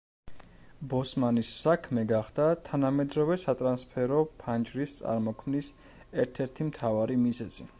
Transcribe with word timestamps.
ბოსმანის 0.93 1.51
საქმე 1.65 2.05
გახდა 2.11 2.47
თანამედროვე 2.69 3.37
სატრანსფერო 3.43 4.23
ფანჯრის 4.45 4.97
წარმოქმნის 5.03 5.71
ერთ-ერთი 6.25 6.69
მთავარი 6.73 7.21
მიზეზი. 7.27 7.69